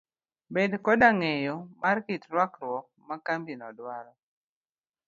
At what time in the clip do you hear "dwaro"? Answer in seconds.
3.77-4.13